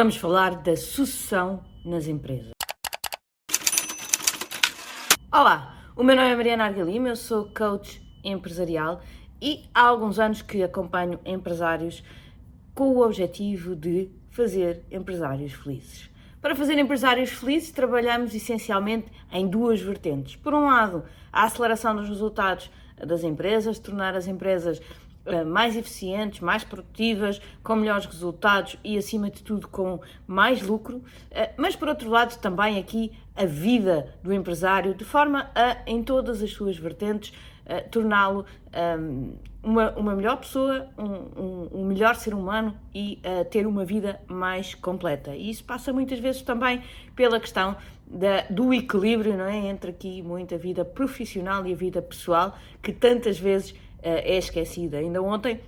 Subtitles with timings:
[0.00, 2.52] vamos falar da sucessão nas empresas.
[5.30, 9.02] Olá, o meu nome é Mariana Argalima, eu sou coach empresarial
[9.42, 12.02] e há alguns anos que acompanho empresários
[12.74, 16.08] com o objetivo de fazer empresários felizes.
[16.40, 20.34] Para fazer empresários felizes, trabalhamos essencialmente em duas vertentes.
[20.34, 24.80] Por um lado, a aceleração dos resultados das empresas, tornar as empresas
[25.46, 31.52] mais eficientes, mais produtivas, com melhores resultados e, acima de tudo, com mais lucro, eh,
[31.56, 36.42] mas por outro lado, também aqui a vida do empresário, de forma a, em todas
[36.42, 37.32] as suas vertentes,
[37.66, 38.44] eh, torná-lo
[38.98, 44.20] um, uma, uma melhor pessoa, um, um, melhor ser humano e uh, ter uma vida
[44.26, 45.34] mais completa.
[45.34, 46.82] E isso passa muitas vezes também
[47.14, 47.76] pela questão
[48.06, 49.56] da, do equilíbrio não é?
[49.68, 54.98] entre aqui muita vida profissional e a vida pessoal, que tantas vezes é esquecida.
[54.98, 55.60] Ainda ontem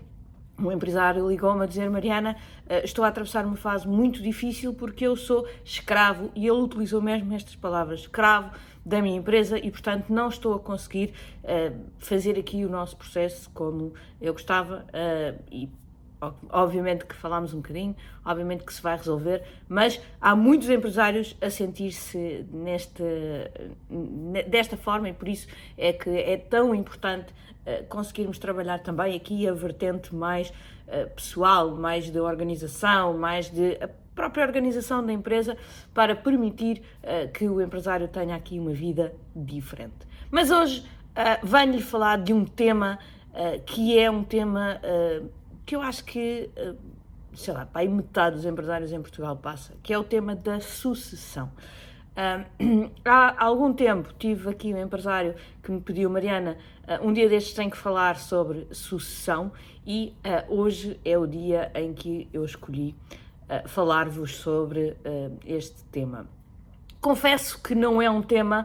[0.58, 2.36] um empresário ligou-me a dizer: Mariana,
[2.68, 7.00] eh, estou a atravessar uma fase muito difícil porque eu sou escravo, e ele utilizou
[7.00, 8.50] mesmo estas palavras: escravo
[8.84, 11.12] da minha empresa, e portanto não estou a conseguir
[11.44, 14.84] uh, fazer aqui o nosso processo como eu gostava.
[15.50, 15.68] E
[16.50, 21.50] obviamente que falámos um bocadinho, obviamente que se vai resolver, mas há muitos empresários a
[21.50, 22.46] sentir-se
[24.46, 27.32] desta forma e por isso é que é tão importante
[27.66, 33.78] uh, conseguirmos trabalhar também aqui a vertente mais uh, pessoal, mais de organização, mais de
[34.14, 35.56] própria organização da empresa
[35.94, 40.06] para permitir uh, que o empresário tenha aqui uma vida diferente.
[40.30, 42.98] Mas hoje uh, venho-lhe falar de um tema
[43.64, 44.78] que é um tema
[45.64, 46.74] que eu acho que, eh,
[47.34, 51.50] sei lá, aí metade dos empresários em Portugal passa, que é o tema da sucessão.
[52.12, 57.28] Uh, há algum tempo tive aqui um empresário que me pediu, Mariana, uh, um dia
[57.28, 59.50] destes tem que falar sobre sucessão
[59.86, 62.94] e uh, hoje é o dia em que eu escolhi
[63.66, 64.96] falar-vos sobre
[65.44, 66.26] este tema.
[67.02, 68.64] Confesso que não é um tema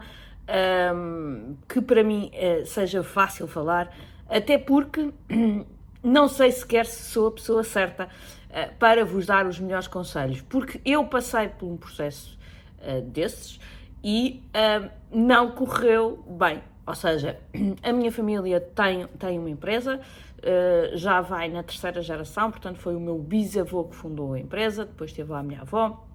[1.67, 2.31] que para mim
[2.65, 3.93] seja fácil falar,
[4.29, 5.11] até porque
[6.07, 10.41] não sei sequer se sou a pessoa certa uh, para vos dar os melhores conselhos,
[10.41, 12.37] porque eu passei por um processo
[12.79, 13.59] uh, desses
[14.03, 16.63] e uh, não correu bem.
[16.85, 17.37] Ou seja,
[17.83, 19.99] a minha família tem, tem uma empresa,
[20.93, 25.11] já vai na terceira geração, portanto, foi o meu bisavô que fundou a empresa, depois
[25.11, 26.05] teve lá a minha avó,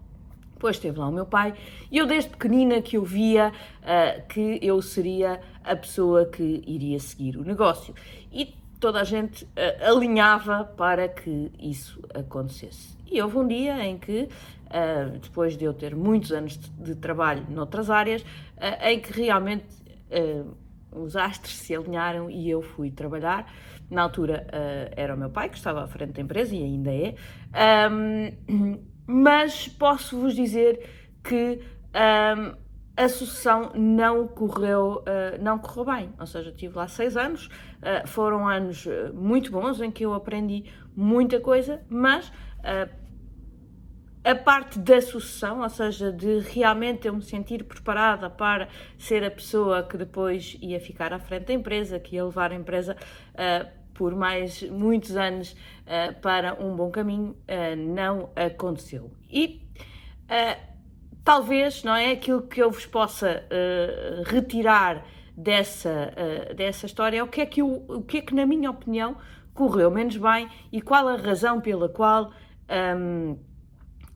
[0.54, 1.54] depois teve lá o meu pai,
[1.90, 3.52] e eu desde pequenina que eu via
[3.82, 7.92] uh, que eu seria a pessoa que iria seguir o negócio.
[8.32, 12.98] E toda a gente uh, alinhava para que isso acontecesse.
[13.08, 16.96] E houve um dia em que, uh, depois de eu ter muitos anos de, de
[16.96, 19.64] trabalho noutras áreas, uh, em que realmente
[20.94, 23.50] os astros se alinharam e eu fui trabalhar.
[23.88, 24.46] Na altura
[24.94, 29.68] era o meu pai que estava à frente da empresa e ainda é, um, mas
[29.68, 30.86] posso vos dizer
[31.24, 31.62] que
[32.36, 32.54] um,
[32.96, 36.12] a sucessão não correu, uh, não correu bem.
[36.18, 40.12] Ou seja, tive lá seis anos, uh, foram anos eh, muito bons em que eu
[40.12, 40.64] aprendi
[40.94, 42.30] muita coisa, mas
[44.24, 49.30] a parte da sucessão, ou seja, de realmente eu me sentir preparada para ser a
[49.30, 52.96] pessoa que depois ia ficar à frente da empresa, que ia levar a empresa
[53.94, 55.56] por mais muitos anos
[56.20, 57.36] para um bom caminho,
[57.76, 59.10] não aconteceu.
[59.28, 59.66] E
[61.24, 62.12] talvez, não é?
[62.12, 65.04] Aquilo que eu vos possa uh, retirar
[65.36, 66.12] dessa,
[66.50, 68.70] uh, dessa história é o que é que, eu, o que é que, na minha
[68.70, 69.16] opinião,
[69.54, 72.32] correu menos bem e qual a razão pela qual um,
[72.68, 73.38] ehm,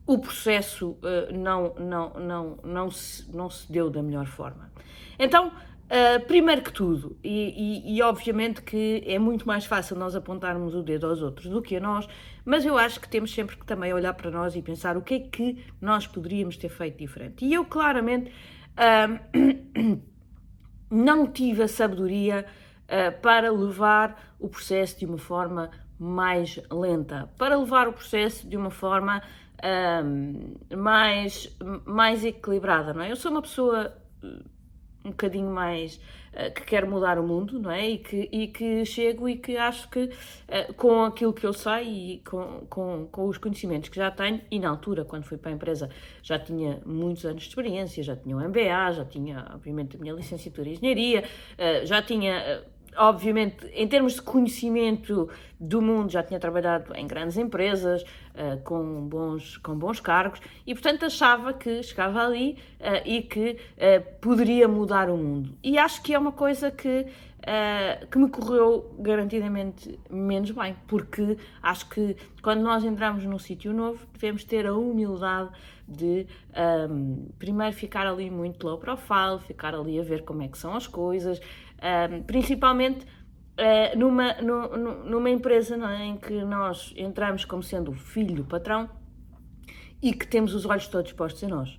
[0.05, 4.71] o processo uh, não, não, não, não, se, não se deu da melhor forma.
[5.19, 5.51] Então,
[5.87, 10.75] Uh, primeiro que tudo, e, e, e, obviamente que é muito mais fácil nós apontarmos
[10.75, 12.05] o dedo aos outros do que a nós,
[12.43, 15.13] mas eu acho que temos sempre que também olhar para nós e pensar o que
[15.13, 17.45] é que nós poderíamos ter feito diferente.
[17.45, 18.29] E eu claramente
[18.75, 20.01] uh,
[20.91, 22.45] não tive a sabedoria
[22.83, 28.57] uh, para levar o processo de uma forma mais lenta, para levar o processo de
[28.57, 29.23] uma forma
[30.77, 33.11] mais, mais equilibrada, não é?
[33.11, 33.97] Eu sou uma pessoa
[35.07, 35.95] um bocadinho mais
[36.33, 37.89] uh, que quer mudar o mundo, não é?
[37.89, 41.83] E que, e que chego e que acho que uh, com aquilo que eu sei
[41.83, 45.51] e com, com, com os conhecimentos que já tenho, e na altura, quando fui para
[45.51, 45.89] a empresa,
[46.21, 50.13] já tinha muitos anos de experiência, já tinha um MBA, já tinha, obviamente, a minha
[50.13, 52.63] licenciatura em engenharia, uh, já tinha
[52.97, 55.29] obviamente, em termos de conhecimento
[55.59, 60.73] do mundo, já tinha trabalhado em grandes empresas, uh, com, bons, com bons cargos, e
[60.73, 65.57] portanto achava que chegava ali uh, e que uh, poderia mudar o mundo.
[65.63, 67.05] E acho que é uma coisa que
[68.11, 74.05] que me correu garantidamente menos bem, porque acho que quando nós entramos num sítio novo
[74.11, 75.51] devemos ter a humildade
[75.87, 76.27] de
[76.89, 80.75] um, primeiro ficar ali muito low profile, ficar ali a ver como é que são
[80.75, 81.39] as coisas,
[81.81, 87.93] um, principalmente uh, numa, no, numa empresa é, em que nós entramos como sendo o
[87.93, 88.89] filho do patrão
[90.01, 91.69] e que temos os olhos todos postos em nós.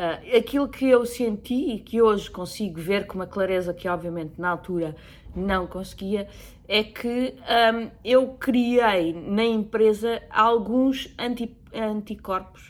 [0.00, 4.40] Uh, aquilo que eu senti e que hoje consigo ver com uma clareza que, obviamente,
[4.40, 4.96] na altura
[5.36, 6.26] não conseguia,
[6.66, 7.34] é que
[7.74, 12.68] um, eu criei na empresa alguns anti, anticorpos,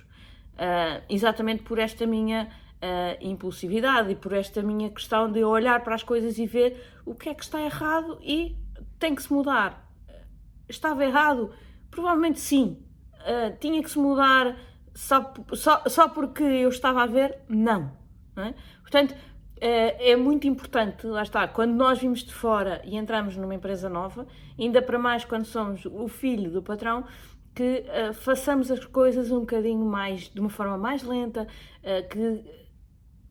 [0.55, 2.49] uh, exatamente por esta minha
[2.83, 7.15] uh, impulsividade e por esta minha questão de olhar para as coisas e ver o
[7.15, 8.57] que é que está errado e
[8.99, 9.89] tem que se mudar.
[10.69, 11.53] Estava errado?
[11.91, 12.79] Provavelmente sim.
[13.59, 14.57] tinha que se mudar
[14.95, 17.91] só, só, só porque eu estava a ver, não.
[18.37, 18.55] não é?
[18.83, 19.15] Portanto,
[19.61, 23.89] é, é muito importante, lá está, quando nós vimos de fora e entramos numa empresa
[23.89, 24.27] nova,
[24.59, 27.05] ainda para mais quando somos o filho do patrão,
[27.55, 32.61] que uh, façamos as coisas um bocadinho mais, de uma forma mais lenta, uh, que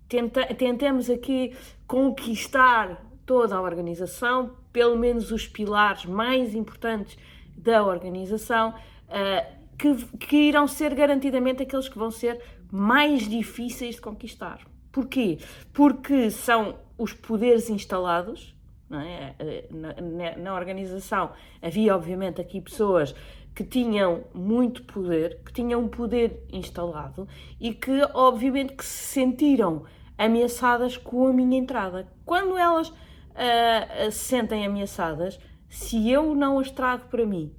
[0.10, 1.56] tenta, tentemos aqui
[1.88, 7.18] conquistar toda a organização, pelo menos os pilares mais importantes
[7.56, 8.74] da organização.
[9.08, 14.60] Uh, que, que irão ser garantidamente aqueles que vão ser mais difíceis de conquistar.
[14.92, 15.40] Porquê?
[15.72, 18.54] Porque são os poderes instalados,
[18.92, 19.66] é?
[19.72, 23.16] na, na, na, organização havia obviamente aqui pessoas
[23.56, 27.28] que tinham muito poder, que tinham um poder instalado
[27.60, 29.86] e que obviamente que se sentiram
[30.20, 32.06] ameaçadas com a minha entrada.
[32.26, 35.40] Quando elas uh, se sentem ameaçadas,
[35.70, 37.56] se eu não as trago para mim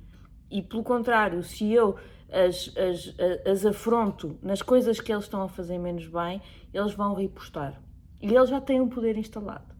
[0.50, 1.96] e pelo contrário, se eu
[2.30, 3.14] as, as,
[3.46, 6.40] as afronto nas coisas que eles estão a fazer menos bem,
[6.72, 7.80] eles vão repostar.
[8.20, 9.74] E eles já têm um poder instalado.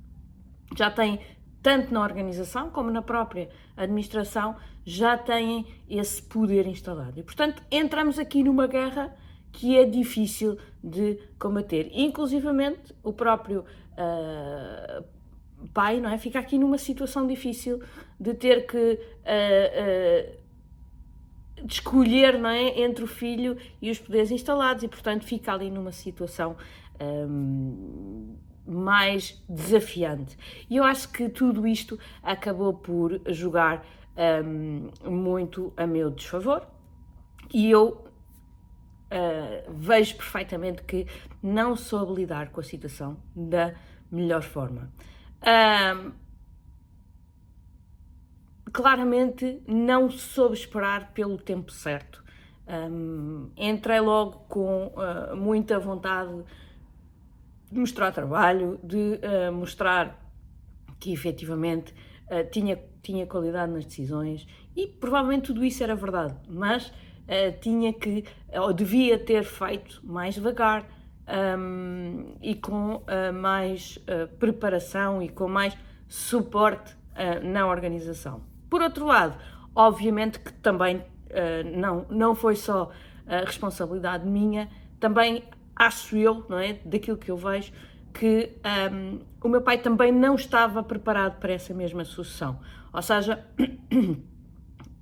[0.76, 1.20] Já têm,
[1.62, 7.20] tanto na organização como na própria administração, já têm esse poder instalado.
[7.20, 9.14] E, portanto, entramos aqui numa guerra
[9.52, 11.90] que é difícil de combater.
[11.92, 15.04] Inclusivamente, o próprio uh,
[15.74, 16.18] pai não é?
[16.18, 17.82] fica aqui numa situação difícil
[18.18, 20.40] de ter que uh, uh,
[21.64, 25.70] de escolher não é, entre o filho e os poderes instalados e, portanto, fica ali
[25.70, 26.56] numa situação
[27.00, 28.34] hum,
[28.66, 30.38] mais desafiante.
[30.68, 33.84] E eu acho que tudo isto acabou por jogar
[34.44, 36.66] hum, muito a meu desfavor
[37.52, 38.09] e eu
[39.10, 41.06] uh, vejo perfeitamente que
[41.42, 43.74] não soube lidar com a situação da
[44.10, 44.90] melhor forma.
[45.42, 46.12] Um,
[48.72, 52.22] claramente não soube esperar pelo tempo certo.
[52.68, 56.44] Um, entrei logo com uh, muita vontade
[57.70, 60.20] de mostrar trabalho, de uh, mostrar
[61.00, 61.92] que efetivamente
[62.26, 64.46] uh, tinha, tinha qualidade nas decisões
[64.76, 66.92] e provavelmente tudo isso era verdade, mas
[67.60, 70.84] tinha que, ou devia ter feito mais devagar
[71.58, 73.02] um, e com
[73.34, 73.98] mais
[74.38, 75.76] preparação e com mais
[76.08, 76.96] suporte
[77.42, 78.42] na organização.
[78.68, 79.38] Por outro lado,
[79.74, 82.90] obviamente que também uh, não, não foi só
[83.46, 84.68] responsabilidade minha,
[84.98, 85.44] também
[85.80, 87.72] acho eu, não é, daquilo que eu vejo,
[88.12, 88.52] que
[88.92, 92.60] um, o meu pai também não estava preparado para essa mesma sucessão.
[92.92, 93.44] Ou seja,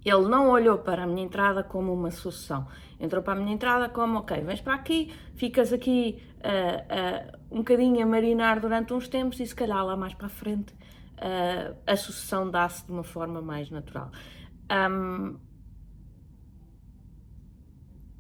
[0.04, 2.66] ele não olhou para a minha entrada como uma sucessão.
[2.98, 7.58] Entrou para a minha entrada como, ok, vens para aqui, ficas aqui uh, uh, um
[7.58, 10.72] bocadinho a marinar durante uns tempos e se calhar lá mais para a frente
[11.18, 14.10] uh, a sucessão dá-se de uma forma mais natural.
[14.70, 15.36] Um,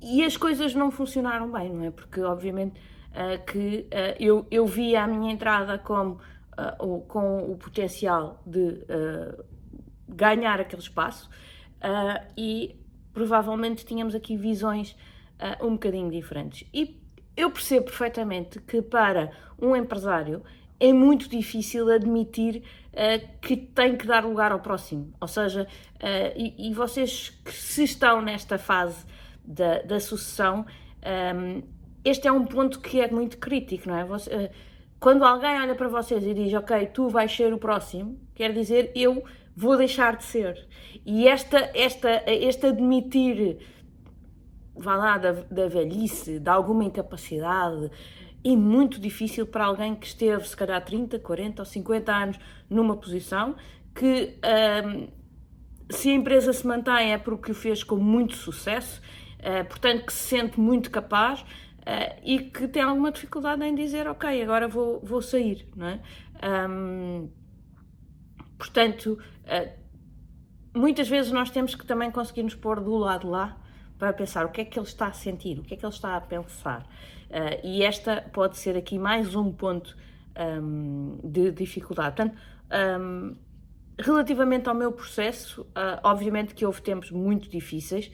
[0.00, 1.90] e as coisas não funcionaram bem, não é?
[1.90, 2.80] Porque, obviamente,
[3.10, 6.18] uh, que uh, eu, eu via a minha entrada como,
[6.80, 8.84] o, com o potencial de
[10.08, 11.30] ganhar aquele espaço
[12.36, 12.76] e
[13.12, 14.96] provavelmente tínhamos aqui visões
[15.62, 16.68] um bocadinho diferentes.
[16.72, 17.00] E
[17.36, 19.30] eu percebo perfeitamente que para
[19.60, 20.42] um empresário
[20.80, 25.12] é muito difícil admitir uh, que tem que dar lugar ao próximo.
[25.20, 29.04] Ou seja, uh, e, e, vocês que se estão nesta fase
[29.44, 30.64] da, da sucessão,
[31.34, 31.62] um,
[32.04, 34.04] este é um ponto que é muito crítico, não é?
[34.04, 34.50] Você, uh,
[35.00, 38.92] quando alguém olha para vocês e diz, ok, tu vais ser o próximo, quer dizer,
[38.94, 39.24] eu
[39.58, 40.68] vou deixar de ser.
[41.04, 43.58] E esta, esta, este admitir,
[44.76, 47.90] vá lá, da, da velhice, de alguma incapacidade,
[48.44, 52.38] e muito difícil para alguém que esteve, se calhar, 30, 40 ou 50 anos
[52.70, 53.56] numa posição
[53.92, 54.38] que,
[54.86, 55.08] um,
[55.90, 59.02] se a empresa se mantém, é porque o fez com muito sucesso,
[59.40, 61.40] uh, portanto, que se sente muito capaz.
[61.40, 66.00] Uh, e que tem alguma dificuldade em dizer, ok, agora vou, vou sair, não é?
[66.68, 67.30] Um,
[68.58, 69.18] portanto,
[70.74, 73.56] muitas vezes nós temos que também conseguir nos pôr do lado lá
[73.98, 75.92] para pensar o que é que ele está a sentir, o que é que ele
[75.92, 76.82] está a pensar.
[77.28, 79.96] Uh, e esta pode ser aqui mais um ponto
[80.38, 82.16] um, de dificuldade.
[82.16, 82.38] Portanto,
[83.00, 83.36] um,
[83.98, 88.10] relativamente ao meu processo, uh, obviamente que houve tempos muito difíceis,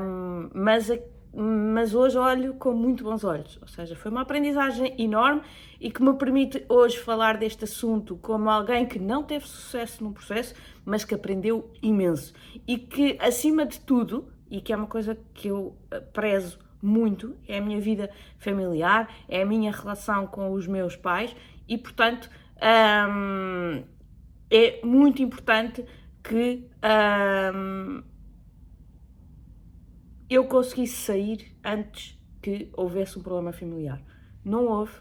[0.00, 0.90] um, mas,
[1.36, 3.58] mas hoje olho com muito bons olhos.
[3.60, 5.42] Ou seja, foi uma aprendizagem enorme
[5.80, 10.12] e que me permite hoje falar deste assunto como alguém que não teve sucesso no
[10.12, 12.32] processo, mas que aprendeu imenso.
[12.66, 17.36] E que, acima de tudo, e que é uma coisa que eu ah, prezo muito,
[17.48, 21.34] é a minha vida familiar, é a minha relação com os meus pais
[21.66, 22.28] e, portanto,
[23.10, 23.82] hum,
[24.50, 25.84] é muito importante
[26.22, 26.68] que
[27.54, 28.02] hum,
[30.28, 34.02] eu conseguisse sair antes que houvesse um problema familiar.
[34.44, 34.92] Não houve.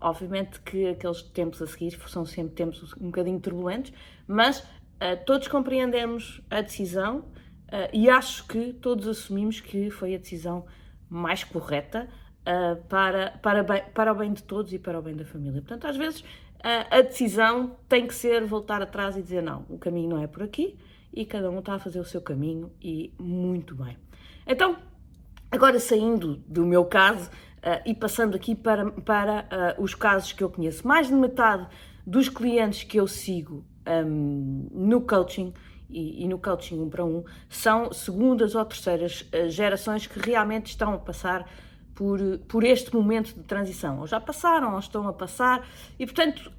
[0.00, 3.92] Obviamente que aqueles tempos a seguir são sempre tempos um bocadinho turbulentos,
[4.26, 10.18] mas uh, todos compreendemos a decisão uh, e acho que todos assumimos que foi a
[10.18, 10.66] decisão
[11.08, 12.08] mais correta
[12.42, 15.62] uh, para, para, bem, para o bem de todos e para o bem da família.
[15.62, 16.22] Portanto, às vezes
[16.90, 20.42] a decisão tem que ser voltar atrás e dizer não, o caminho não é por
[20.42, 20.76] aqui
[21.12, 23.96] e cada um está a fazer o seu caminho e muito bem.
[24.46, 24.76] Então,
[25.50, 30.44] agora saindo do meu caso uh, e passando aqui para, para uh, os casos que
[30.44, 31.66] eu conheço, mais de metade
[32.06, 33.66] dos clientes que eu sigo
[34.06, 35.52] um, no coaching
[35.90, 40.66] e, e, no coaching um para um são segundas ou terceiras uh, gerações que realmente
[40.66, 41.48] estão a passar
[41.92, 43.98] por, por este momento de transição.
[43.98, 45.66] Ou já passaram, ou estão a passar,
[45.98, 46.52] e portanto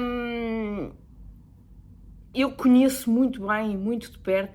[0.00, 0.90] hum,
[2.34, 4.54] eu conheço muito bem e muito de perto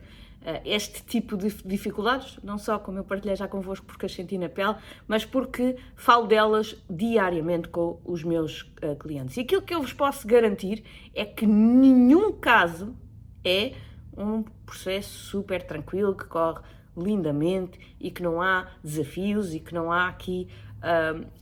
[0.65, 4.49] este tipo de dificuldades, não só como eu partilhei já convosco porque as senti na
[4.49, 4.75] pele,
[5.07, 9.37] mas porque falo delas diariamente com os meus uh, clientes.
[9.37, 10.83] E aquilo que eu vos posso garantir
[11.13, 12.95] é que nenhum caso
[13.43, 13.73] é
[14.15, 16.61] um processo super tranquilo que corre
[16.95, 20.47] lindamente e que não há desafios e que não há aqui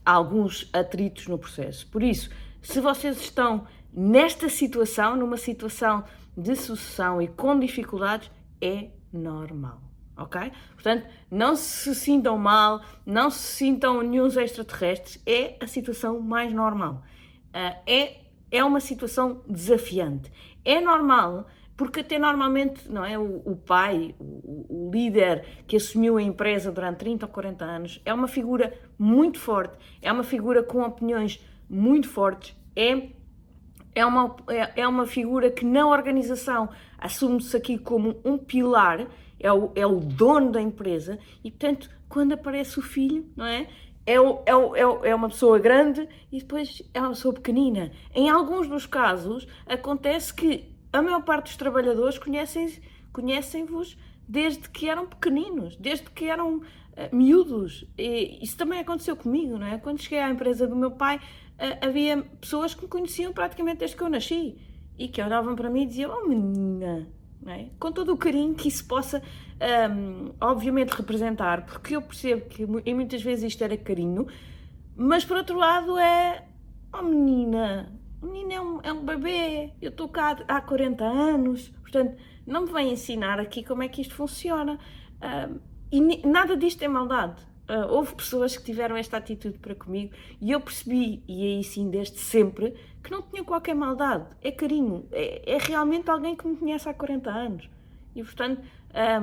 [0.04, 1.86] alguns atritos no processo.
[1.88, 2.30] Por isso,
[2.60, 6.04] se vocês estão nesta situação, numa situação
[6.36, 8.30] de sucessão e com dificuldades,
[8.62, 9.82] é normal.
[10.16, 10.52] Ok?
[10.74, 17.02] Portanto, não se sintam mal, não se sintam nenhum extraterrestres, é a situação mais normal.
[17.48, 20.30] Uh, é, é uma situação desafiante.
[20.64, 26.16] É normal porque até normalmente não é o, o pai, o, o, líder que assumiu
[26.16, 30.62] a empresa durante 30 ou 40 anos, é uma figura muito forte, é uma figura
[30.62, 33.08] com opiniões muito fortes, é,
[33.94, 36.68] é, uma, é, é uma figura que na organização
[36.98, 39.06] assume-se aqui como um pilar,
[39.38, 43.66] é o, é o dono da empresa e, portanto, quando aparece o filho, não é?
[44.04, 47.92] É, é, o, é uma pessoa grande e depois é uma pessoa pequenina.
[48.14, 52.80] Em alguns dos casos, acontece que a maior parte dos trabalhadores conhecem-vos
[53.12, 53.66] conhecem
[54.26, 56.62] desde que eram pequeninos, desde que eram uh,
[57.12, 57.86] miúdos.
[57.96, 59.78] E isso também aconteceu comigo, não é?
[59.78, 61.20] Quando cheguei à empresa do meu pai,
[61.80, 64.58] havia pessoas que me conheciam praticamente desde que eu nasci
[64.98, 67.08] e que olhavam para mim e diziam: Oh menina,
[67.46, 67.66] é?
[67.78, 72.66] com todo o carinho que isso possa, um, ehm, obviamente, representar, porque eu percebo que
[72.84, 74.26] e muitas vezes isto era carinho,
[74.96, 76.44] mas por outro lado é:
[76.92, 81.68] Oh menina, o menino é um, é um bebê, eu estou cá há 40 anos,
[81.80, 82.16] portanto,
[82.46, 84.78] não me vem ensinar aqui como é que isto funciona.
[85.20, 85.60] Uh,
[85.92, 87.51] e nada disto é maldade.
[87.68, 91.88] Uh, houve pessoas que tiveram esta atitude para comigo e eu percebi, e aí sim
[91.88, 94.26] desde sempre, que não tinha qualquer maldade.
[94.42, 95.06] É carinho.
[95.12, 97.68] É, é realmente alguém que me conhece há 40 anos.
[98.14, 98.60] E portanto,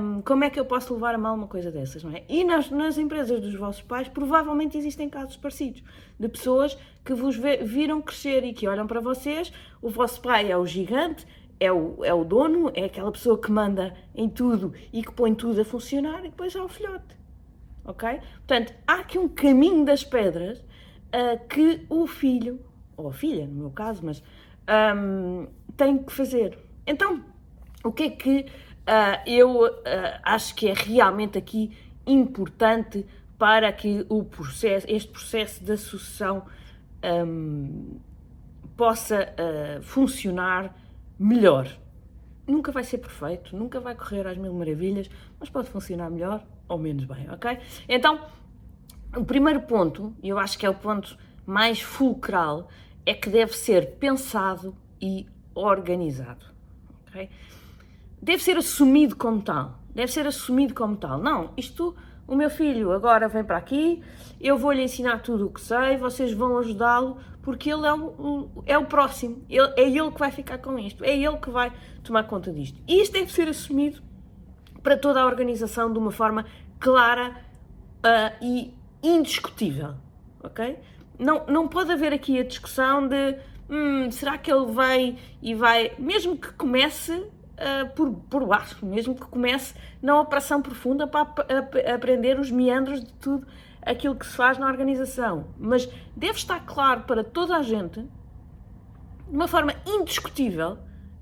[0.00, 2.24] um, como é que eu posso levar a mal uma coisa dessas, não é?
[2.28, 5.82] E nas, nas empresas dos vossos pais, provavelmente existem casos parecidos
[6.18, 9.52] de pessoas que vos viram crescer e que olham para vocês.
[9.80, 11.24] O vosso pai é o gigante,
[11.60, 15.34] é o, é o dono, é aquela pessoa que manda em tudo e que põe
[15.34, 17.19] tudo a funcionar, e depois há o filhote.
[17.84, 18.20] Ok?
[18.46, 22.60] Portanto, há aqui um caminho das pedras uh, que o filho,
[22.96, 24.22] ou a filha, no meu caso, mas
[24.96, 25.46] um,
[25.76, 26.58] tem que fazer.
[26.86, 27.24] Então,
[27.84, 29.80] o que é que uh, eu uh,
[30.22, 33.06] acho que é realmente aqui importante
[33.38, 36.44] para que o processo, este processo da sucessão
[37.26, 37.98] um,
[38.76, 39.34] possa
[39.82, 40.74] funcionar
[41.18, 41.68] melhor.
[42.46, 45.08] Nunca vai ser perfeito, nunca vai correr às mil maravilhas,
[45.38, 47.58] mas pode funcionar melhor ou menos bem, ok?
[47.88, 48.20] Então,
[49.16, 52.68] o primeiro ponto, e eu acho que é o ponto mais fulcral,
[53.04, 56.46] é que deve ser pensado e organizado,
[57.08, 57.28] ok?
[58.20, 59.78] deve ser assumido como tal.
[59.94, 61.18] Deve ser assumido como tal.
[61.18, 61.96] Não, isto
[62.26, 64.00] o meu filho agora vem para aqui,
[64.40, 68.78] eu vou-lhe ensinar tudo o que sei, vocês vão ajudá-lo, porque ele é o, é
[68.78, 71.72] o próximo, ele, é ele que vai ficar com isto, é ele que vai
[72.04, 72.80] tomar conta disto.
[72.86, 74.00] E isto deve ser assumido
[74.82, 76.46] para toda a organização de uma forma
[76.78, 77.36] clara
[78.04, 79.94] uh, e indiscutível,
[80.42, 80.78] ok?
[81.18, 83.36] Não, não pode haver aqui a discussão de
[83.68, 89.14] hum, será que ele vai e vai, mesmo que comece uh, por, por baixo, mesmo
[89.14, 93.46] que comece na operação profunda para ap aprender os meandros de tudo
[93.82, 95.48] aquilo que se faz na organização.
[95.58, 100.78] Mas deve estar claro para toda a gente, de uma forma indiscutível,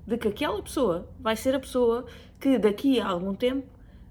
[0.09, 2.05] de que aquela pessoa vai ser a pessoa
[2.39, 3.67] que daqui a algum tempo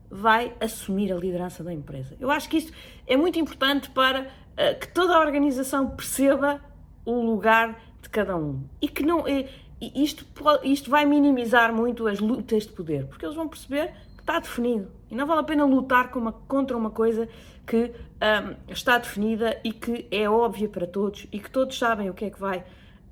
[0.08, 2.16] vai assumir a liderança da empresa.
[2.20, 2.72] Eu acho que isto
[3.06, 6.60] é muito importante para uh, que toda a organização perceba
[7.04, 9.48] o lugar de cada um e que não e,
[9.80, 10.24] isto
[10.62, 14.90] isto vai minimizar muito as lutas de poder porque eles vão perceber que está definido
[15.10, 17.28] e não vale a pena lutar uma, contra uma coisa
[17.66, 22.14] que um, está definida e que é óbvia para todos e que todos sabem o
[22.14, 22.64] que é que vai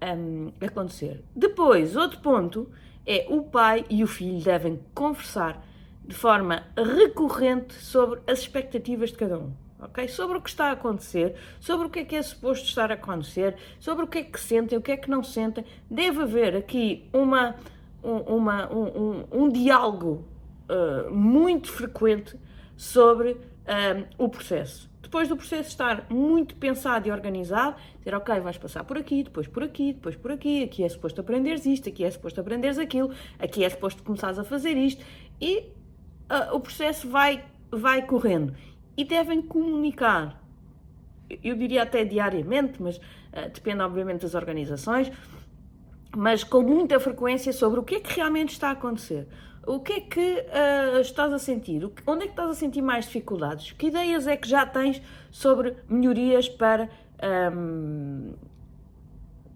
[0.02, 1.22] um, acontecer.
[1.34, 2.70] Depois, outro ponto
[3.06, 5.64] é o pai e o filho devem conversar
[6.04, 9.52] de forma recorrente sobre as expectativas de cada um.
[9.80, 10.08] Okay?
[10.08, 12.94] Sobre o que está a acontecer, sobre o que é que é suposto estar a
[12.94, 15.64] acontecer, sobre o que é que sentem, o que é que não sentem.
[15.90, 17.56] Deve haver aqui uma,
[18.02, 20.24] uma, um, um, um diálogo
[20.70, 22.38] uh, muito frequente
[22.76, 23.36] sobre
[24.18, 24.88] o processo.
[25.06, 29.46] Depois do processo estar muito pensado e organizado, dizer, ok, vais passar por aqui, depois
[29.46, 33.12] por aqui, depois por aqui, aqui é suposto aprenderes isto, aqui é suposto aprenderes aquilo,
[33.38, 35.04] aqui é suposto começares a fazer isto,
[35.40, 38.52] e uh, o processo vai, vai correndo.
[38.96, 40.42] E devem comunicar,
[41.42, 45.12] eu diria até diariamente, mas uh, depende obviamente das organizações,
[46.16, 49.28] mas com muita frequência sobre o que é que realmente está a acontecer.
[49.66, 51.90] O que é que uh, estás a sentir?
[52.06, 53.72] Onde é que estás a sentir mais dificuldades?
[53.72, 56.88] Que ideias é que já tens sobre melhorias para,
[57.52, 58.32] um,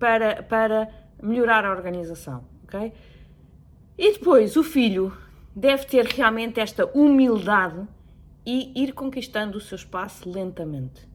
[0.00, 0.90] para, para
[1.23, 2.45] melhorar a organização?
[2.64, 2.93] Okay?
[3.97, 5.16] E depois, o filho
[5.55, 7.87] deve ter realmente esta humildade
[8.44, 11.10] e ir conquistando o seu espaço lentamente.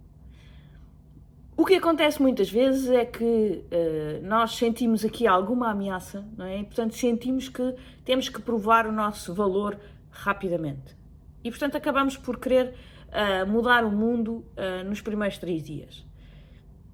[1.58, 6.60] O que acontece muitas vezes é que uh, nós sentimos aqui alguma ameaça, não é?
[6.60, 9.80] E, portanto, sentimos que temos que provar o nosso valor
[10.12, 10.98] rapidamente.
[11.44, 12.76] E, portanto, acabamos por querer
[13.08, 16.06] uh, mudar o mundo uh, nos primeiros três dias.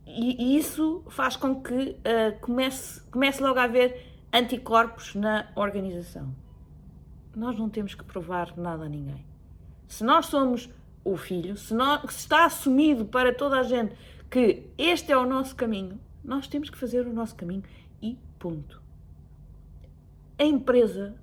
[0.05, 1.95] E, e isso faz com que
[2.41, 6.35] comece, comece logo a haver anticorpos na organização.
[7.35, 9.25] Nós não temos que provar nada a ninguém.
[9.87, 10.69] Se nós somos
[11.03, 13.95] o filho, se, nós, se está assumido para toda a gente
[14.31, 17.63] que este é o nosso caminho, nós temos que fazer o nosso caminho
[18.01, 18.81] e ponto.
[20.39, 21.15] A empresa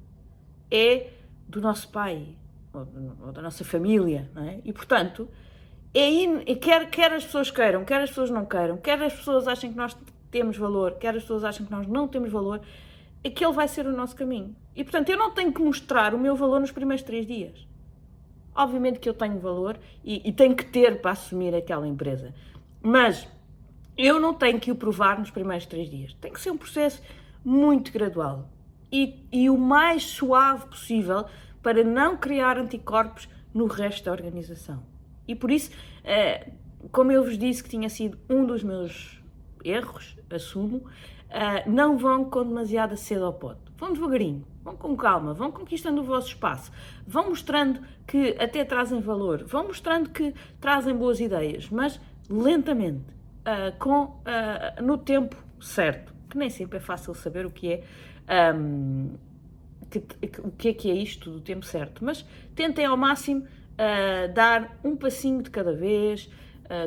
[0.70, 1.10] é
[1.48, 2.36] do nosso pai
[2.72, 4.60] ou, da nossa família, é?
[4.62, 5.26] E portanto,
[5.94, 9.48] é in, quer, quer as pessoas queiram, quer as pessoas não queiram, quer as pessoas
[9.48, 9.96] achem que nós
[10.30, 12.60] temos valor, quer as pessoas achem que nós não temos valor,
[13.24, 14.54] aquele vai ser o nosso caminho.
[14.76, 17.66] E portanto, eu não tenho que mostrar o meu valor nos primeiros três dias.
[18.54, 22.34] Obviamente que eu tenho valor e, e tenho que ter para assumir aquela empresa.
[22.82, 23.28] Mas
[23.96, 26.14] eu não tenho que o provar nos primeiros três dias.
[26.14, 27.02] Tem que ser um processo
[27.44, 28.48] muito gradual
[28.92, 31.24] e, e o mais suave possível
[31.62, 34.82] para não criar anticorpos no resto da organização.
[35.26, 35.70] E por isso,
[36.04, 36.52] eh,
[36.92, 39.20] como eu vos disse que tinha sido um dos meus
[39.64, 40.84] erros, assumo,
[41.28, 43.60] eh, não vão com demasiada cedo ao pote.
[43.76, 46.72] Vão devagarinho, vão com calma, vão conquistando o vosso espaço,
[47.06, 53.04] vão mostrando que até trazem valor, vão mostrando que trazem boas ideias, mas lentamente,
[53.40, 58.54] uh, com, uh, no tempo certo, que nem sempre é fácil saber o que é,
[58.54, 59.14] um,
[59.90, 63.40] que, que, o que é que é isto do tempo certo, mas tentem ao máximo
[63.42, 66.30] uh, dar um passinho de cada vez,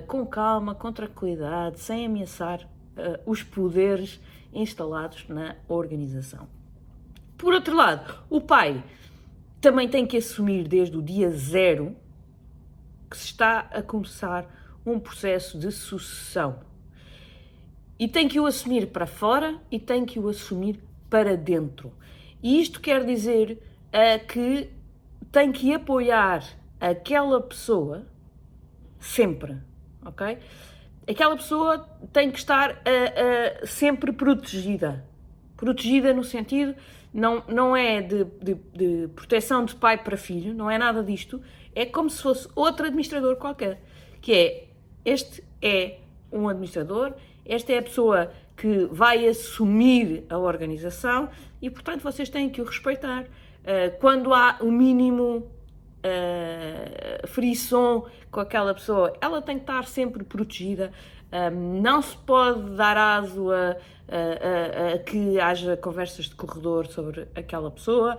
[0.06, 2.69] com calma, com tranquilidade, sem ameaçar
[3.25, 4.21] os poderes
[4.54, 6.47] instalados na organização.
[7.36, 8.84] Por outro lado, o pai
[9.60, 11.95] também tem que assumir desde o dia zero
[13.10, 14.45] que se está a começar
[14.85, 16.59] um processo de sucessão.
[17.99, 21.93] E tem que o assumir para fora e tem que o assumir para dentro.
[22.41, 24.69] E isto quer dizer uh, que
[25.31, 26.43] tem que apoiar
[26.79, 28.07] aquela pessoa
[28.99, 29.57] sempre,
[30.03, 30.37] ok?
[31.07, 31.79] Aquela pessoa
[32.11, 35.05] tem que estar uh, uh, sempre protegida.
[35.55, 36.75] Protegida no sentido,
[37.13, 41.41] não, não é de, de, de proteção de pai para filho, não é nada disto.
[41.75, 43.79] É como se fosse outro administrador qualquer,
[44.21, 44.70] que é
[45.03, 45.97] este é
[46.31, 47.13] um administrador,
[47.45, 51.29] esta é a pessoa que vai assumir a organização
[51.61, 53.23] e, portanto, vocês têm que o respeitar.
[53.23, 55.51] Uh, quando há o mínimo
[56.05, 60.91] uh, frisson com aquela pessoa, ela tem que estar sempre protegida.
[61.31, 66.87] Um, não se pode dar aso a, a, a, a, que haja conversas de corredor
[66.87, 68.17] sobre aquela pessoa.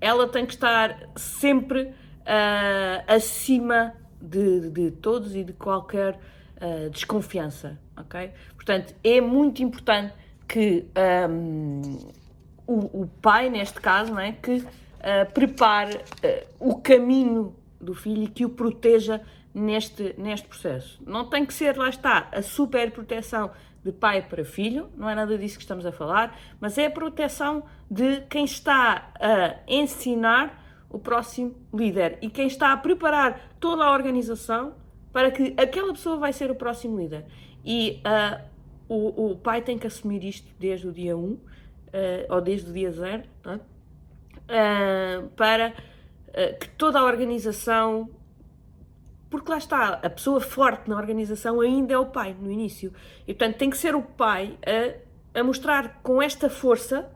[0.00, 6.18] Ela tem que estar sempre uh, acima de, de, todos e de qualquer
[6.56, 8.30] uh, desconfiança, ok?
[8.54, 10.14] Portanto, é muito importante
[10.46, 10.86] que
[11.28, 11.98] um,
[12.66, 16.00] o, o, pai, neste caso, não é, que uh, prepare
[16.60, 19.20] o caminho do filho e que o proteja
[19.52, 21.02] neste, neste processo.
[21.06, 23.50] Não tem que ser, lá está, a super proteção
[23.84, 26.90] de pai para filho, não é nada disso que estamos a falar, mas é a
[26.90, 30.61] proteção de quem está a ensinar
[30.92, 34.74] o próximo líder e quem está a preparar toda a organização
[35.12, 37.24] para que aquela pessoa vai ser o próximo líder.
[37.64, 38.42] E uh,
[38.88, 41.40] o, o, pai tem que assumir isto desde o dia 1 uh,
[42.28, 43.60] ou desde o dia 0 uh,
[45.36, 45.74] para
[46.58, 48.10] que toda a organização
[49.30, 52.92] porque lá está, a pessoa forte na organização ainda é o pai, no início.
[53.26, 54.58] E portanto tem que ser o pai
[55.34, 57.10] a, a mostrar com esta força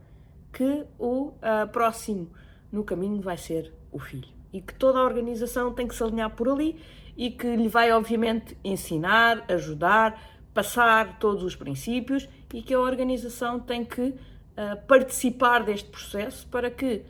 [0.53, 1.33] que o
[1.73, 2.31] próximo
[2.77, 4.29] no caminho vai ser o filho.
[4.53, 6.79] E que toda a organização tem que se alinhar por ali
[7.17, 10.21] e que lhe vai, obviamente, ensinar, ajudar,
[10.53, 16.71] passar todos os princípios e que a organização tem que uh, participar deste processo para
[16.71, 17.03] que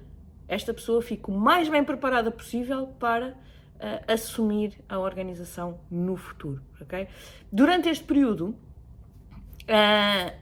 [0.48, 3.34] esta pessoa fique o mais bem preparada possível para uh,
[4.12, 6.62] assumir a organização no futuro.
[6.80, 7.08] Okay?
[7.50, 10.32] Durante este período, uh,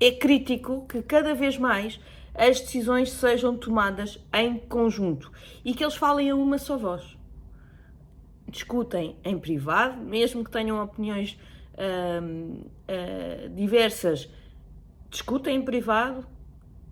[0.00, 2.00] é crítico que cada vez mais
[2.34, 5.30] as decisões sejam tomadas em conjunto
[5.64, 7.16] e que eles falem a uma só voz.
[8.48, 11.38] Discutem em privado, mesmo que tenham opiniões
[11.74, 14.28] uh, uh, diversas,
[15.10, 16.26] discutem em privado,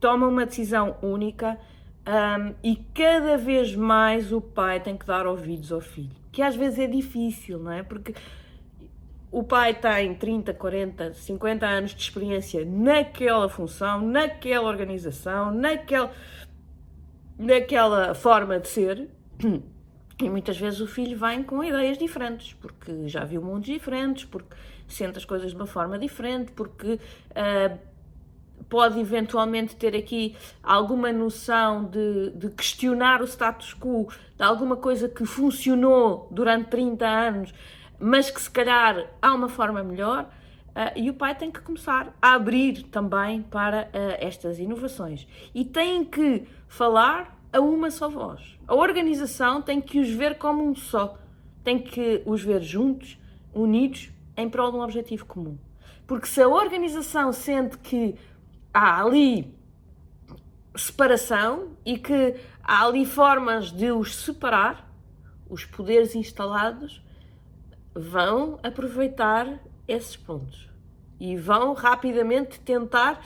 [0.01, 1.59] tomam uma decisão única
[2.05, 6.57] um, e cada vez mais o pai tem que dar ouvidos ao filho, que às
[6.57, 7.83] vezes é difícil, não é?
[7.85, 8.13] Porque
[9.33, 16.13] o pai tem 30, 40, 50 anos de experiência naquela função, naquela organização, naquela,
[17.39, 19.09] naquela forma de ser.
[20.23, 24.55] E muitas vezes o filho vem com ideias diferentes, porque já viu mundos diferentes, porque
[24.87, 27.79] sente as coisas de uma forma diferente, porque uh,
[28.69, 35.09] pode eventualmente ter aqui alguma noção de, de, questionar o status quo, de alguma coisa
[35.09, 37.55] que funcionou durante 30 anos,
[38.03, 40.29] mas que se calhar há uma forma melhor.
[40.71, 45.27] Uh, e o pai tem que começar a abrir também para uh, estas inovações.
[45.55, 48.59] E tem que falar a uma só voz.
[48.67, 51.17] A organização tem que os ver como um só,
[51.63, 53.19] tem que os ver juntos,
[53.55, 55.57] unidos, em prol de um objetivo comum.
[56.07, 58.17] Porque se a organização sente que
[58.75, 59.55] há ali
[60.75, 62.35] separação e que
[62.65, 64.91] há ali formas de os separar,
[65.49, 67.03] os poderes instalados
[67.95, 70.69] vão aproveitar esses pontos
[71.21, 73.25] e vão rapidamente tentar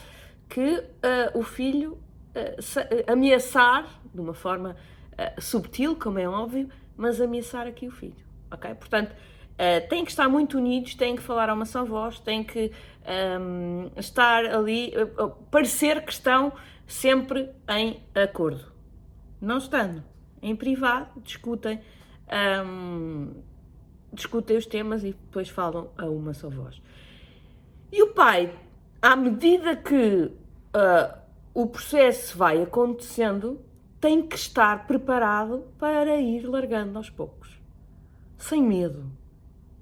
[0.49, 4.77] que uh, o filho uh, ameaçar de uma forma
[5.13, 8.75] uh, subtil, como é óbvio, mas ameaçar aqui o filho, ok?
[8.75, 12.43] Portanto, uh, têm que estar muito unidos, têm que falar a uma só voz, têm
[12.43, 12.73] que
[13.41, 16.53] um, estar ali, uh, parecer que estão
[16.87, 18.73] sempre em acordo.
[19.41, 20.03] Não estando
[20.41, 21.81] em privado, discutem,
[22.65, 23.33] um,
[24.17, 26.81] discutem os temas e depois falam a uma só voz.
[27.93, 28.53] E o pai,
[29.01, 31.19] à medida que uh,
[31.55, 33.61] o processo vai acontecendo,
[34.01, 37.61] tem que estar preparado para ir largando aos poucos,
[38.37, 39.11] sem medo.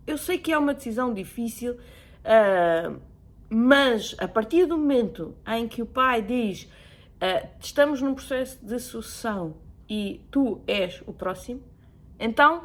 [0.06, 3.00] Eu sei que é uma decisão difícil, uh,
[3.48, 8.78] mas a partir do momento em que o pai diz uh, estamos num processo de
[8.78, 9.56] sucessão
[9.88, 11.62] e tu és o próximo,
[12.18, 12.64] então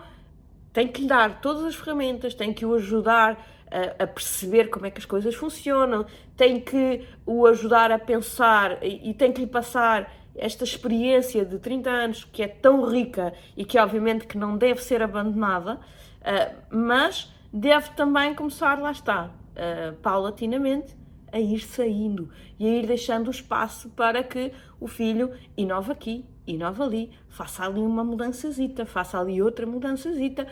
[0.71, 3.38] tem que lhe dar todas as ferramentas, tem que o ajudar
[3.71, 6.05] a, a, perceber como é que as coisas funcionam,
[6.36, 11.60] tem que o ajudar a pensar e, e tem que lhe passar esta experiência de
[11.60, 16.55] 30 anos que é tão rica e que obviamente que não deve ser abandonada, uh,
[16.69, 20.97] mas deve também começar, lá está, uh, paulatinamente,
[21.32, 26.83] a ir saindo e a ir deixando espaço para que o filho inove aqui, inove
[26.83, 30.47] ali, faça ali uma mudançazita, faça ali outra mudançazita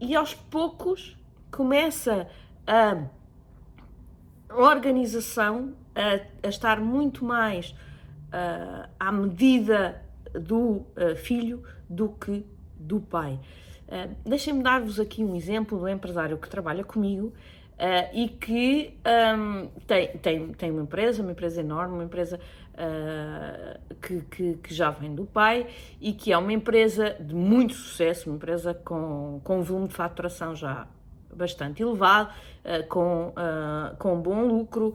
[0.00, 1.16] e aos poucos
[1.50, 2.28] começa
[2.66, 3.04] a
[4.54, 12.44] organização a, a estar muito mais uh, à medida do uh, filho do que
[12.76, 13.38] do pai.
[13.88, 17.32] Uh, Deixem-me dar-vos aqui um exemplo do empresário que trabalha comigo
[17.80, 18.94] uh, e que
[19.36, 22.38] um, tem, tem, tem uma empresa, uma empresa enorme, uma empresa
[22.74, 25.66] uh, que, que, que, já vem do pai
[26.00, 29.94] e que é uma empresa de muito sucesso, uma empresa com, com um volume de
[29.94, 30.86] faturação já
[31.34, 33.32] bastante elevado, uh, com,
[33.98, 34.92] com bom lucro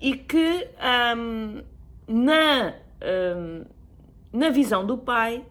[0.00, 0.68] e que
[1.14, 1.62] um,
[2.08, 2.74] na,
[3.36, 3.64] um,
[4.32, 5.44] na visão do pai,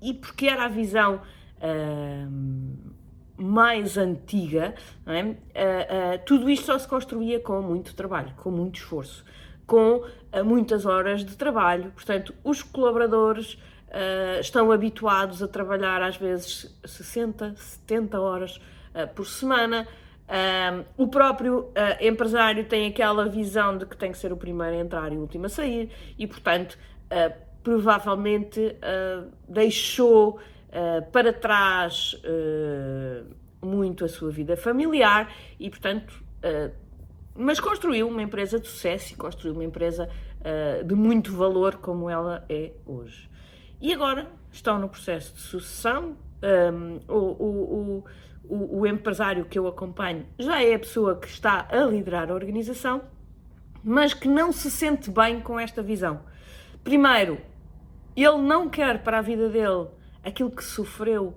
[0.00, 1.20] e porque era a visão
[3.36, 4.74] mais antiga,
[5.06, 5.22] é?
[5.22, 5.34] uh, uh,
[6.24, 9.24] tudo isto só se construía com muito trabalho, com muito esforço,
[9.66, 11.90] com uh, muitas horas de trabalho.
[11.92, 13.58] Portanto, os colaboradores
[14.40, 18.60] estão habituados a trabalhar às vezes 60, 70 horas
[19.14, 19.86] por semana.
[20.98, 21.68] o próprio
[22.00, 25.20] empresário tem aquela visão de que tem que ser o primeiro a entrar e o
[25.20, 26.76] último a sair, e portanto,
[27.62, 28.76] provavelmente
[29.48, 30.40] deixou
[30.74, 33.34] uh, para trás uh,
[33.64, 36.10] muito a sua vida familiar e, portanto,
[36.44, 36.72] uh,
[37.36, 40.08] mas construiu uma empresa de sucesso e construiu uma empresa
[40.84, 43.30] de muito valor como ela é hoje.
[43.80, 46.18] E agora estão no processo de sucessão.
[46.42, 48.04] Um, o, o,
[48.44, 52.34] o, o empresário que eu acompanho já é a pessoa que está a liderar a
[52.34, 53.02] organização,
[53.82, 56.20] mas que não se sente bem com esta visão.
[56.84, 57.40] Primeiro,
[58.14, 59.88] ele não quer para a vida dele
[60.24, 61.34] aquilo que sofreu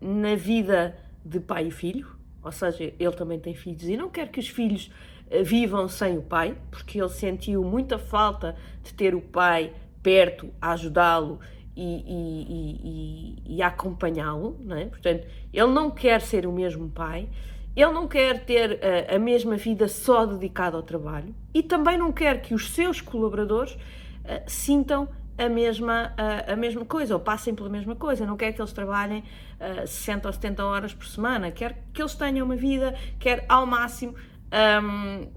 [0.00, 4.10] um, na vida de pai e filho, ou seja, ele também tem filhos e não
[4.10, 4.90] quer que os filhos
[5.30, 10.50] uh, vivam sem o pai, porque ele sentiu muita falta de ter o pai perto
[10.60, 11.40] a ajudá-lo
[11.76, 14.86] e, e, e, e acompanhá-lo, é?
[14.86, 17.28] Portanto, ele não quer ser o mesmo pai,
[17.74, 22.12] ele não quer ter uh, a mesma vida só dedicada ao trabalho e também não
[22.12, 23.78] quer que os seus colaboradores uh,
[24.46, 28.24] sintam a mesma, a, a, mesma coisa, ou passem pela mesma coisa.
[28.24, 29.24] Não quer que eles trabalhem
[29.82, 33.66] uh, 60 ou 70 horas por semana, quer que eles tenham uma vida, quer ao
[33.66, 34.14] máximo
[34.82, 35.28] um,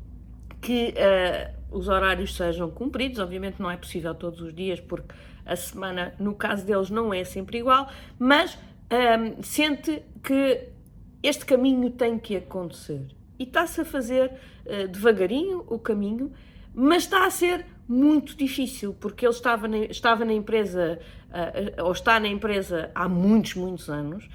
[0.62, 3.20] que uh, os horários sejam cumpridos.
[3.20, 5.14] Obviamente não é possível todos os dias, porque
[5.46, 8.58] a semana, no caso deles, não é sempre igual, mas
[8.92, 10.70] um, sente que
[11.24, 13.08] este caminho tem que acontecer.
[13.40, 14.32] E está-se a fazer
[14.66, 16.32] uh, devagarinho o caminho,
[16.74, 21.92] mas está a ser muito difícil, porque ele estava na, estava na empresa, uh, ou
[21.92, 24.28] está na empresa há muitos, muitos anos,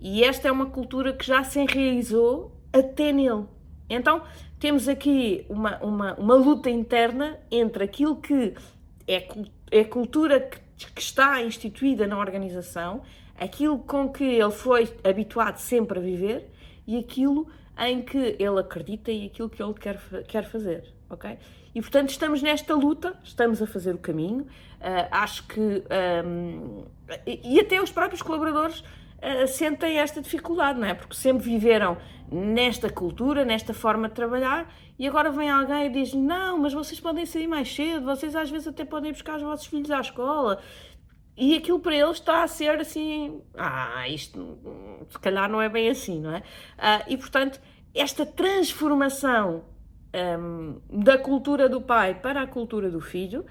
[0.00, 3.44] e esta é uma cultura que já se enraizou até nele.
[3.88, 4.22] Então,
[4.58, 8.54] temos aqui uma, uma, uma luta interna entre aquilo que
[9.06, 9.28] é,
[9.70, 10.58] é cultura que,
[10.92, 13.02] que está instituída na organização,
[13.38, 16.50] aquilo com que ele foi habituado sempre a viver
[16.86, 21.38] e aquilo em que ele acredita e aquilo que ele quer, quer fazer, ok?
[21.74, 24.42] E portanto estamos nesta luta, estamos a fazer o caminho.
[24.42, 25.82] Uh, acho que
[26.24, 26.84] um,
[27.26, 30.94] e, até os próprios colaboradores uh, sentem esta dificuldade, não é?
[30.94, 31.96] Porque sempre viveram
[32.30, 37.00] nesta cultura, nesta forma de trabalhar, e agora vem alguém e diz: Não, mas vocês
[37.00, 40.60] podem sair mais cedo, vocês às vezes até podem buscar os vossos filhos à escola.
[41.34, 44.58] E aquilo para eles está a ser assim: Ah, isto
[45.08, 46.38] se calhar não é bem assim, não é?
[46.38, 47.60] Uh, e portanto,
[47.94, 49.64] esta transformação
[50.14, 53.44] um, da cultura do pai para a cultura do filho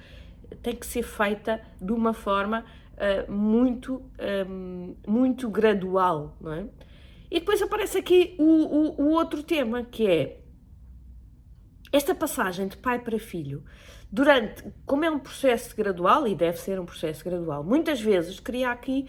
[0.61, 4.03] tem que ser feita de uma forma uh, muito,
[4.47, 6.65] um, muito gradual, não é?
[7.29, 10.41] E depois aparece aqui o, o, o outro tema, que é
[11.91, 13.63] esta passagem de pai para filho,
[14.11, 18.69] durante, como é um processo gradual, e deve ser um processo gradual, muitas vezes cria
[18.69, 19.07] aqui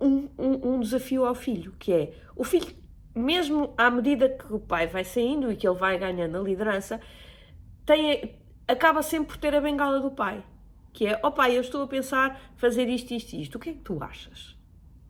[0.00, 2.79] um, um, um desafio ao filho, que é o filho
[3.14, 7.00] mesmo à medida que o pai vai saindo e que ele vai ganhando a liderança,
[7.84, 10.44] tem, acaba sempre por ter a bengala do pai.
[10.92, 13.56] Que é, ó oh pai, eu estou a pensar fazer isto, isto e isto.
[13.56, 14.56] O que é que tu achas?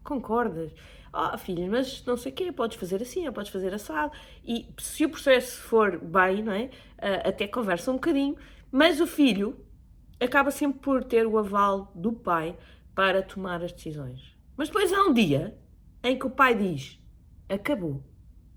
[0.02, 0.72] Concordas?
[1.12, 4.12] Oh filho, mas não sei o quê, podes fazer assim, ou podes fazer assado.
[4.44, 6.64] E se o processo for bem, não é?
[6.98, 8.36] Uh, até conversa um bocadinho.
[8.70, 9.58] Mas o filho
[10.20, 12.56] acaba sempre por ter o aval do pai
[12.94, 14.36] para tomar as decisões.
[14.56, 15.56] Mas depois há um dia
[16.04, 16.99] em que o pai diz:
[17.50, 18.02] acabou,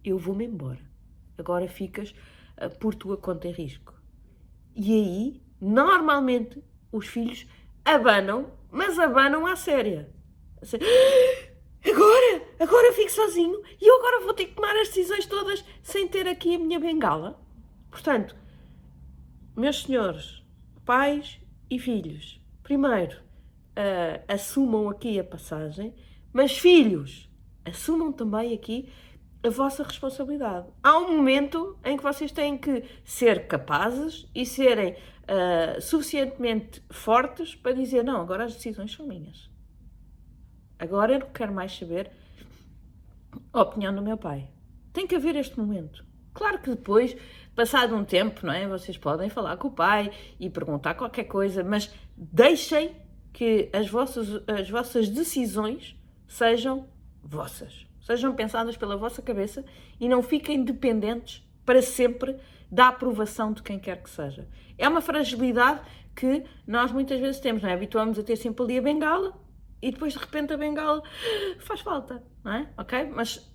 [0.04, 0.80] eu vou-me embora.
[1.38, 2.14] Agora ficas
[2.62, 3.94] uh, por tua conta em risco.
[4.76, 7.48] E aí, normalmente, os filhos
[7.84, 10.10] abanam, mas abanam à séria.
[10.62, 15.26] Assim, ah, agora, agora fico sozinho e eu agora vou ter que tomar as decisões
[15.26, 17.40] todas sem ter aqui a minha bengala.
[17.90, 18.36] Portanto,
[19.56, 20.44] meus senhores,
[20.86, 25.94] pais e filhos, primeiro, uh, assumam aqui a passagem,
[26.32, 27.30] mas filhos,
[27.66, 28.90] assumam também aqui
[29.44, 30.68] a vossa responsabilidade.
[30.82, 37.54] Há um momento em que vocês têm que ser capazes e serem uh, suficientemente fortes
[37.56, 39.50] para dizer: não, agora as decisões são minhas.
[40.80, 42.10] Agora eu não quero mais saber
[43.52, 44.50] a opinião do meu pai.
[44.92, 46.06] tem que haver este momento.
[46.34, 47.16] Claro que depois,
[47.56, 48.68] passado um tempo, não é?
[48.68, 52.96] Vocês podem falar com o pai e perguntar qualquer coisa, mas deixem
[53.32, 55.96] que as vossas, as vossas decisões
[56.28, 56.88] sejam
[57.24, 57.88] vossas.
[58.02, 59.64] Sejam pensadas pela vossa cabeça
[60.00, 62.36] e não fiquem dependentes para sempre
[62.70, 64.48] da aprovação de quem quer que seja.
[64.78, 65.82] É uma fragilidade
[66.16, 67.74] que nós muitas vezes temos, não é?
[67.74, 69.34] Habituamos a ter sempre ali a bengala
[69.82, 71.02] e depois de repente a bengala
[71.60, 72.70] faz falta, não é?
[72.78, 73.06] Ok?
[73.14, 73.52] Mas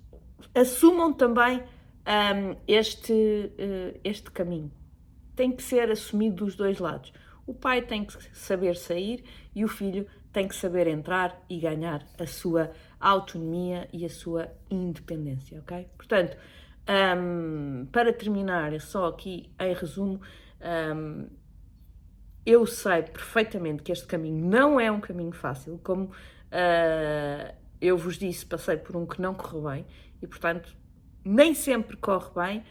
[0.55, 1.61] assumam também
[2.09, 4.71] um, este, uh, este caminho.
[5.35, 7.13] Tem que ser assumido dos dois lados.
[7.45, 9.23] O pai tem que saber sair
[9.55, 14.51] e o filho tem que saber entrar e ganhar a sua autonomia e a sua
[14.69, 15.87] independência, ok?
[15.97, 16.37] Portanto,
[17.17, 20.19] um, para terminar, só aqui em resumo,
[20.95, 21.27] um,
[22.45, 28.17] eu sei perfeitamente que este caminho não é um caminho fácil, como uh, eu vos
[28.17, 29.85] disse, passei por um que não correu bem
[30.21, 30.75] e, portanto,
[31.23, 32.63] nem sempre corre bem.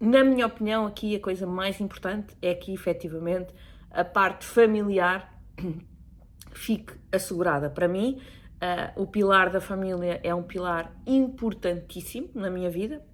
[0.00, 3.54] Na minha opinião, aqui a coisa mais importante é que efetivamente
[3.90, 5.32] a parte familiar
[6.52, 7.70] fique assegurada.
[7.70, 8.20] Para mim,
[8.56, 13.04] uh, o pilar da família é um pilar importantíssimo na minha vida.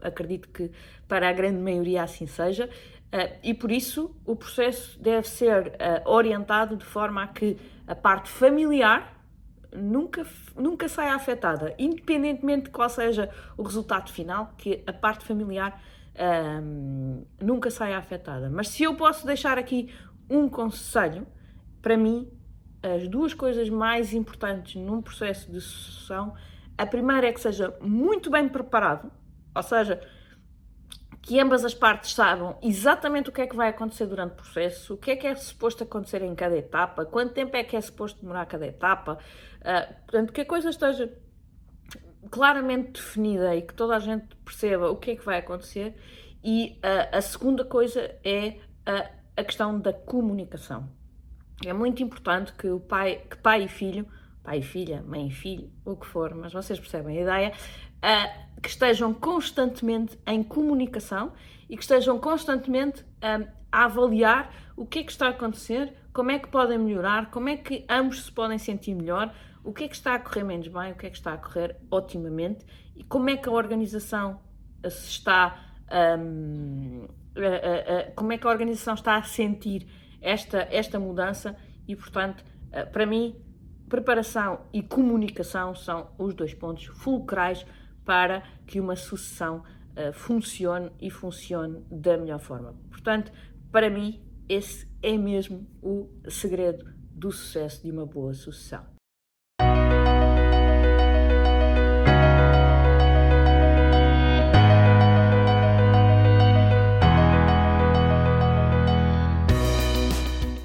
[0.00, 0.70] Acredito que
[1.06, 2.66] para a grande maioria assim seja.
[2.66, 7.94] Uh, e por isso o processo deve ser uh, orientado de forma a que a
[7.94, 9.20] parte familiar
[9.74, 10.26] nunca,
[10.56, 15.80] nunca saia afetada, independentemente de qual seja o resultado final, que a parte familiar
[17.40, 18.50] nunca saia afetada.
[18.50, 19.90] Mas se eu posso deixar aqui
[20.28, 21.26] um conselho,
[21.80, 22.30] para mim,
[22.82, 26.34] as duas coisas mais importantes num processo de sucessão,
[26.76, 29.10] a primeira é que seja muito bem preparado,
[29.54, 30.00] ou seja,
[31.20, 34.94] que ambas as partes saibam exatamente o que é que vai acontecer durante o processo,
[34.94, 37.80] o que é que é suposto acontecer em cada etapa, quanto tempo é que é
[37.80, 39.18] suposto demorar cada etapa,
[39.60, 41.12] uh, portanto, que a coisa esteja
[42.30, 45.94] claramente definida e que toda a gente perceba o que é que vai acontecer.
[46.42, 50.88] E uh, a segunda coisa é a, a questão da comunicação.
[51.64, 54.06] É muito importante que o pai, que pai e filho,
[54.42, 58.60] pai e filha, mãe e filho, o que for, mas vocês percebem a ideia, uh,
[58.60, 61.32] que estejam constantemente em comunicação
[61.68, 66.30] e que estejam constantemente uh, a avaliar o que é que está a acontecer, como
[66.30, 69.32] é que podem melhorar, como é que ambos se podem sentir melhor,
[69.64, 71.38] o que é que está a correr menos bem, o que é que está a
[71.38, 74.40] correr otimamente e como é que a organização
[74.88, 75.68] se está.
[75.90, 77.06] Um,
[78.14, 79.86] como é que a organização está a sentir
[80.22, 81.56] esta, esta mudança
[81.86, 82.44] e, portanto,
[82.92, 83.36] para mim,
[83.88, 87.66] preparação e comunicação são os dois pontos fulcrais
[88.04, 92.74] para que uma sucessão uh, funcione e funcione da melhor forma.
[92.90, 93.30] Portanto,
[93.70, 98.91] para mim, esse é mesmo o segredo do sucesso de uma boa sucessão.